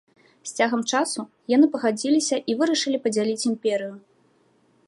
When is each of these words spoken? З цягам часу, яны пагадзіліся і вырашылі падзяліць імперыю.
З 0.51 0.63
цягам 0.63 0.81
часу, 0.93 1.25
яны 1.55 1.69
пагадзіліся 1.75 2.35
і 2.53 2.57
вырашылі 2.63 2.97
падзяліць 3.07 3.47
імперыю. 3.51 3.95